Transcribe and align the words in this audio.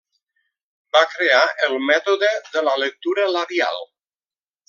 Va 0.95 1.01
crear 1.11 1.41
el 1.67 1.77
mètode 1.91 2.31
de 2.57 2.65
la 2.69 2.75
lectura 2.85 3.27
labial. 3.37 3.79